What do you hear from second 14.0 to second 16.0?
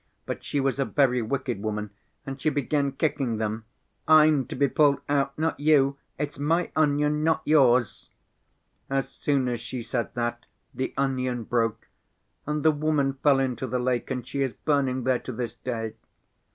and she is burning there to this day.